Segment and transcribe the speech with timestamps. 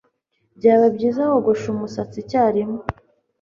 [0.57, 2.81] Byaba byiza wogoshe umusatsi icyarimwe.